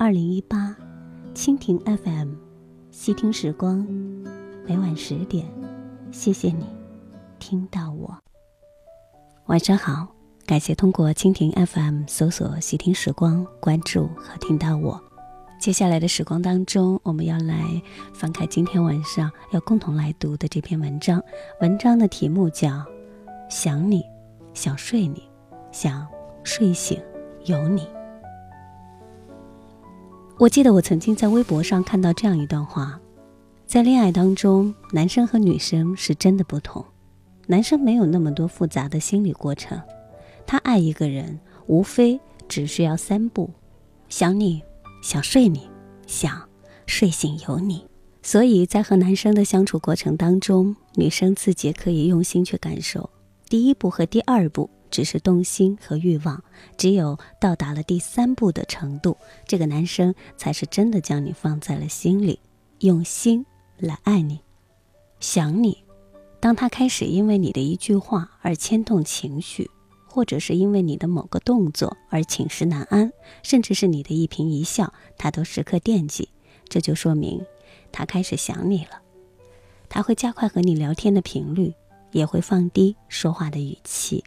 [0.00, 0.74] 二零一八，
[1.34, 2.30] 蜻蜓 FM，
[2.90, 3.86] 细听时光，
[4.66, 5.46] 每晚十点，
[6.10, 6.64] 谢谢你
[7.38, 8.16] 听到我。
[9.48, 10.08] 晚上好，
[10.46, 14.98] 感谢通过蜻蜓 FM 搜索“细听时光”关注和听到我。
[15.60, 17.62] 接下来的时光当中，我们要来
[18.14, 21.22] 翻开今天晚上要共同来读的这篇文章。
[21.60, 22.68] 文章的题目叫
[23.50, 24.02] 《想你，
[24.54, 25.22] 想睡你，
[25.70, 26.08] 想
[26.42, 26.98] 睡醒
[27.44, 27.82] 有你》。
[30.40, 32.98] 我记得我曾经在微博上看到这样一段话：
[33.66, 36.82] 在恋爱当中，男生和女生是真的不同。
[37.46, 39.78] 男生没有那么多复杂的心理过程，
[40.46, 43.50] 他爱一个人，无非只需要三步：
[44.08, 44.62] 想你，
[45.02, 45.68] 想睡你，
[46.06, 46.48] 想
[46.86, 47.84] 睡醒有你。
[48.22, 53.10] 所以在和男生的相处过程当中，女生自己可以用心去感受。
[53.50, 54.70] 第一步和第二步。
[54.90, 56.42] 只是动心和欲望，
[56.76, 62.40] 只有到达了第三步的程度，这个男生才是真的将你放在了心里，
[62.80, 63.46] 用心
[63.78, 64.40] 来爱你，
[65.20, 65.84] 想你。
[66.40, 69.70] 当他开始因为你的一句话而牵动情绪，
[70.06, 76.30] 或者是因为你的某个动作而寝食难安，甚至是你的一颦一笑，他都时刻惦记，
[76.68, 77.44] 这就说明
[77.92, 79.02] 他开始想你了。
[79.88, 81.74] 他会加快和你聊天的频率，
[82.12, 84.24] 也会放低说话的语气。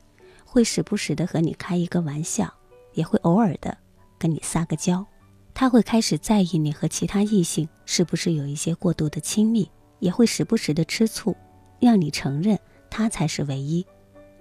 [0.53, 2.53] 会时不时的和你开一个玩笑，
[2.93, 3.75] 也会偶尔的
[4.19, 5.03] 跟你撒个娇。
[5.51, 11.35] 他会开始在意你和其他异性是不是有一些过度的亲密，也会时不时的吃醋，
[11.79, 12.55] 让你承认
[12.87, 13.83] 他才是唯一。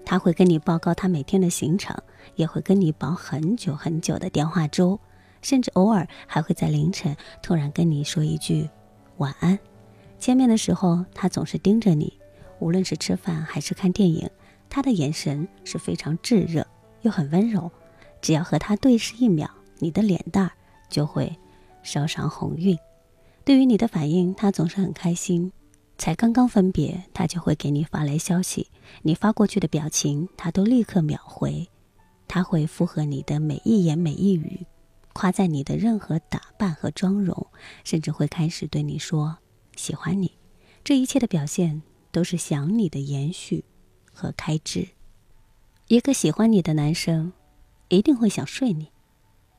[0.05, 1.97] 他会跟你报告他每天的行程，
[2.34, 5.00] 也会跟你煲很久很久的电话粥，
[5.41, 8.69] 甚至偶尔还会在凌晨突然跟你说一句
[9.17, 9.59] 晚安。
[10.19, 12.12] 见面的时候，他总是盯着你，
[12.59, 14.29] 无论是吃饭还是看电影。
[14.75, 16.66] 他的眼神是非常炙热
[17.03, 17.71] 又很温柔，
[18.22, 19.47] 只要和他对视一秒，
[19.81, 20.53] 你的脸蛋儿
[20.88, 21.31] 就会
[21.83, 22.75] 烧上红晕。
[23.44, 25.53] 对于你的反应，他总是很开心。
[25.99, 28.69] 才刚刚分别，他就会给你发来消息，
[29.03, 31.69] 你发过去的表情，他都立刻秒回。
[32.27, 34.65] 他会附和你的每一言每一语，
[35.12, 37.47] 夸赞你的任何打扮和妆容，
[37.84, 39.37] 甚至会开始对你说
[39.77, 40.32] 喜欢你。
[40.82, 43.66] 这一切的表现都是想你的延续。
[44.22, 44.87] 和开支，
[45.88, 47.33] 一个喜欢你的男生，
[47.88, 48.87] 一定会想睡你。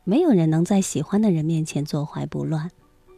[0.06, 2.72] 没有人能在喜欢的人面前坐怀不乱。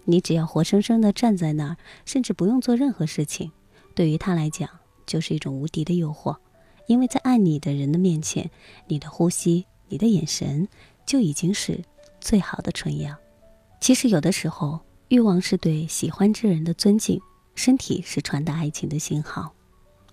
[0.06, 3.52] 你只要活生生的站在那儿，甚至不用做任何事情，
[3.94, 4.68] 对于他来讲
[5.06, 6.36] 就是一种无敌的诱惑。
[6.88, 8.50] 因为在爱你的人的面前，
[8.88, 10.68] 你的呼吸、你的眼神
[11.06, 11.84] 就已经是
[12.20, 13.16] 最好的春药。
[13.80, 14.80] 其实有的时候，
[15.10, 17.22] 欲望是对喜欢之人的尊敬，
[17.54, 19.55] 身体是传达爱情的信号。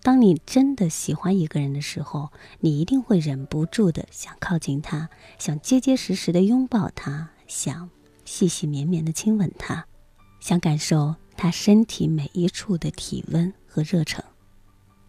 [0.02, 5.08] 当你真的喜欢一个人的时候，你一定会忍不住的想靠近他，
[5.38, 7.88] 想结结实实的拥抱他，想
[8.24, 9.86] 细细绵绵的亲吻他，
[10.40, 14.24] 想感受他身体每一处的体温和热忱。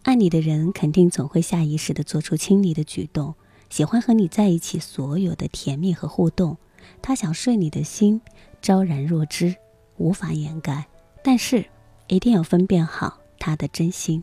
[0.04, 3.34] 爱你的人肯定总会下意识的做出亲昵的举动，
[3.70, 6.56] 喜欢和你在一起所有的甜蜜和互动。
[7.02, 8.20] 他想睡你的心，
[8.60, 9.56] 昭然若知，
[9.96, 10.86] 无法掩盖。
[11.24, 11.66] 但是，
[12.06, 14.22] 一定要分辨好他的真心。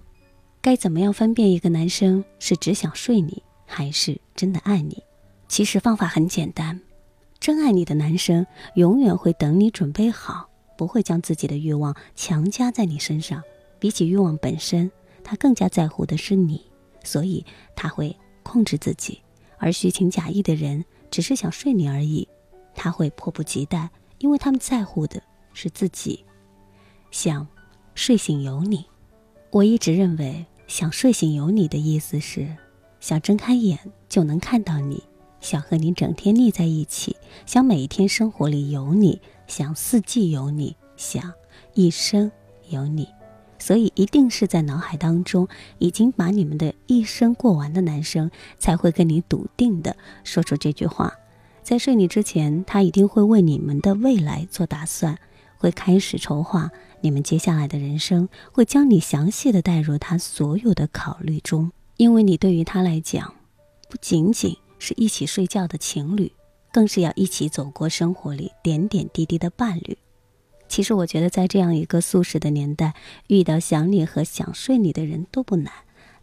[0.64, 5.02] 该怎么样分辨一个男生是只想睡你，还是真的爱你？
[5.48, 6.80] 其实方法很简单，
[7.40, 8.46] 真爱你的男生
[8.76, 13.42] 永远会等你准备好，不会将自己的欲望强加在你身上。
[13.80, 14.92] 比起欲望本身，
[15.24, 16.62] 他更加在乎的是你，
[17.04, 17.44] 所以
[17.76, 19.20] 他会控制自己。
[19.58, 22.28] 而虚情假意的人只是想睡你而已，
[22.76, 25.20] 他会迫不及待，因为他们在乎的
[25.54, 26.24] 是自己，
[27.10, 27.48] 想
[27.96, 28.86] 睡醒有你。
[29.50, 30.46] 我一直认为。
[30.72, 32.48] 想睡醒有你的意思是，
[33.02, 33.78] 想睁开眼
[34.08, 35.04] 就能看到你，
[35.42, 41.34] 想和你整天腻在一起，想每一天生活里有你，想四季有你，想
[41.74, 42.32] 一生
[42.70, 43.06] 有你。
[43.60, 45.46] 所以一定是在脑海当中
[45.78, 51.14] 已经把你们的一生过完的男生，才会跟你笃定的说出这句话。
[51.62, 55.20] 在睡你之前，他一定会为你们的未来做打算，
[55.62, 56.72] 会开始筹划。
[57.02, 63.36] 你们接下来的人生会将你详细的带入他所有的考虑中，因为你对于他来讲，
[63.88, 66.32] 不仅仅是一起睡觉的情侣，
[66.72, 70.00] 更是要一起走过生活里点点滴滴的伴侣。
[70.68, 72.96] 其实我觉得，在这样一个速食的年代，
[73.28, 75.72] 遇到想你和想睡你的人都不难，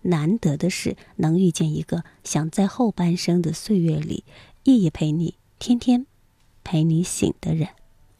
[0.02, 4.24] 难得的是能遇见一个想在后半生的岁月里，
[4.64, 6.06] 夜夜陪你，天天
[6.64, 7.68] 陪你醒的人。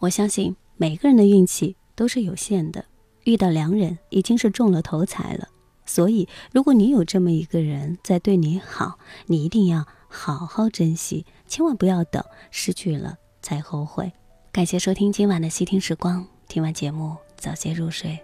[0.01, 2.85] 我相信每个人的运气都是有限的，
[3.25, 5.49] 遇到良人已经是中了头彩了。
[5.85, 12.23] 所以，如果你有这么一个人在对你好，你一定要好好珍惜，千万不要等
[12.53, 14.13] 失去了才后悔。
[14.53, 18.19] 感谢收听今晚的细听时光，听完节目早些入睡，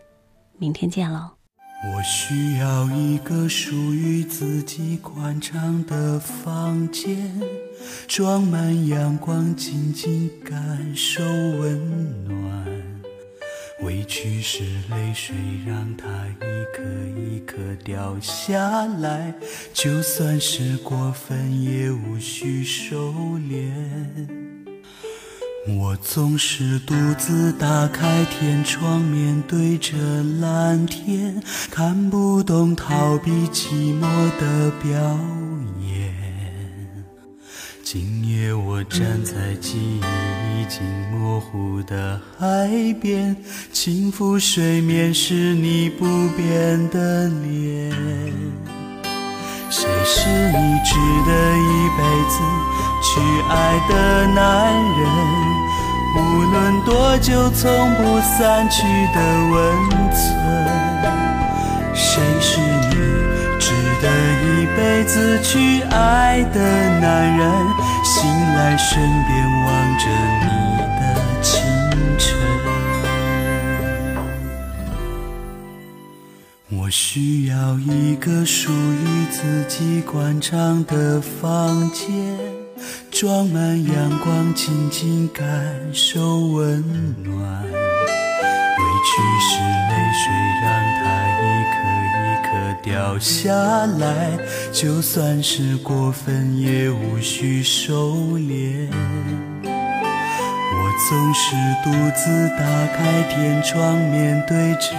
[0.59, 1.31] 明天见喽。
[1.87, 7.43] 我需要一个属于自己宽敞的房间，
[8.07, 12.34] 装满阳光，静静感受温暖。
[14.05, 15.35] 去时泪水，
[15.67, 16.83] 让它一颗
[17.19, 19.35] 一颗掉下来，
[19.73, 23.71] 就算是过分，也无需收敛。
[25.67, 29.97] 我总是独自打开天窗，面对着
[30.41, 34.03] 蓝天，看不懂逃避寂寞
[34.39, 35.54] 的表演。
[37.97, 40.83] 今夜我站在记忆已经
[41.13, 42.69] 模糊的海
[43.01, 43.37] 边，
[43.73, 47.93] 轻抚水面是你不变的脸。
[49.71, 52.43] 谁是你值得一辈子
[53.01, 55.07] 去爱的男人？
[56.17, 56.19] 无
[56.51, 58.83] 论多久，从不散去
[59.15, 59.21] 的
[59.53, 59.63] 温
[60.11, 60.19] 存。
[61.95, 62.91] 谁是你
[63.61, 64.11] 值得
[64.43, 66.59] 一辈子去爱的
[66.99, 67.74] 男人？
[68.55, 69.33] 来身边
[69.65, 70.05] 望着
[70.41, 70.47] 你
[70.99, 71.03] 的
[71.43, 71.53] 清
[72.19, 72.25] 晨。
[76.71, 82.15] 我需要一个属于自己宽敞的房间。
[83.11, 85.47] 装满阳光，静静感
[85.93, 86.83] 受温
[87.23, 87.63] 暖。
[87.63, 87.71] 委
[89.07, 90.23] 屈是泪水，
[90.61, 90.67] 让
[90.99, 91.03] 它
[91.39, 91.75] 一颗
[92.83, 93.53] 掉下
[93.87, 94.39] 来。
[94.73, 98.89] 就算是过分，也无需收敛。
[100.77, 104.93] 我总是独自打开天窗，面对着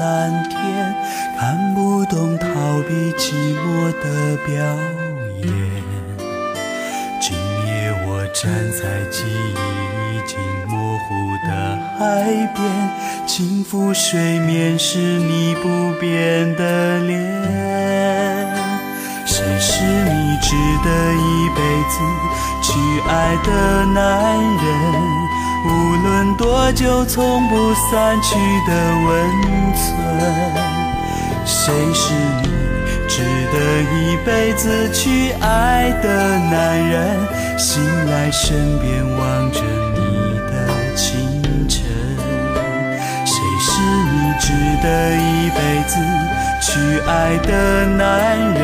[0.00, 0.94] 蓝天，
[1.38, 2.46] 看不懂逃
[2.88, 4.54] 避寂寞的表
[5.42, 5.46] 演。
[7.20, 7.36] 今
[7.66, 9.54] 夜我站在记忆
[11.08, 11.14] 湖
[11.46, 11.48] 的
[11.98, 12.24] 海
[12.54, 12.58] 边，
[13.26, 17.16] 轻抚水面是你不变的脸。
[19.24, 21.58] 谁是你值得一辈
[21.88, 21.94] 子
[22.62, 22.72] 去
[23.08, 24.66] 爱的男人？
[25.64, 25.68] 无
[26.02, 28.34] 论多久，从不散去
[28.66, 28.72] 的
[29.06, 29.12] 温
[29.74, 29.84] 存。
[31.44, 32.48] 谁是你
[33.08, 37.16] 值得一辈子去爱的男人？
[37.58, 37.80] 醒
[38.10, 39.60] 来，身边望着
[44.82, 45.56] 的一辈
[45.86, 45.98] 子
[46.60, 48.60] 去爱的男人？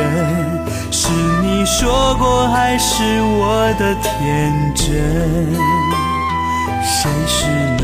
[0.91, 1.09] 是
[1.43, 4.87] 你说过，还是我的天真？
[6.85, 7.47] 谁是
[7.79, 7.83] 你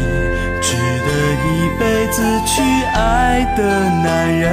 [0.60, 0.76] 值
[1.06, 1.08] 得
[1.44, 1.46] 一
[1.78, 2.62] 辈子去
[2.94, 3.62] 爱的
[4.04, 4.46] 男人？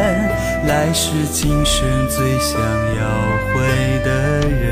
[0.67, 3.01] 来世今生最想要
[3.53, 3.53] 回
[4.03, 4.09] 的
[4.47, 4.63] 人？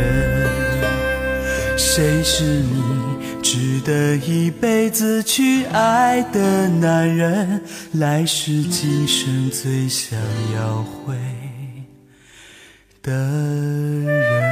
[1.77, 3.12] 谁是你
[3.43, 7.61] 值得一辈子去爱的男人？
[7.91, 10.17] 来世今生最想
[10.55, 11.13] 要回
[13.01, 14.42] 的人。